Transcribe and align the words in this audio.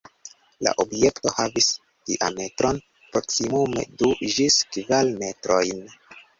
La 0.67 0.71
objekto 0.83 1.33
havis 1.35 1.67
diametron 2.11 2.81
proksimume 3.13 3.87
du 4.03 4.13
ĝis 4.35 4.61
kvar 4.75 5.15
metrojn. 5.23 5.89